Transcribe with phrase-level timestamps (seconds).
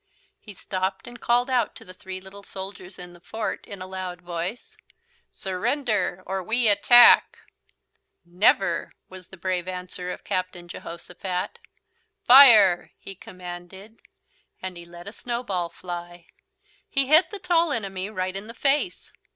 [0.39, 3.85] He stopped and called out to the three little soldiers in the fort in a
[3.85, 4.75] loud voice:
[5.31, 7.37] "SURRENDER OR WE ATTACK!"
[8.25, 11.59] "Never!" was the brave answer of Captain Jehosophat.
[12.25, 13.99] "Fire!" he commanded.
[14.59, 16.25] Then he let a snowball fly.
[16.89, 19.13] He hit the Tall Enemy right in the face.